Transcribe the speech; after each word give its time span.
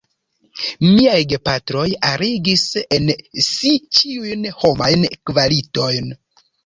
Miaj 0.85 1.17
gepatroj 1.33 1.83
arigis 2.11 2.63
en 2.97 3.11
si 3.49 3.75
ĉiujn 3.99 4.49
homajn 4.63 5.07
kvalitojn. 5.33 6.11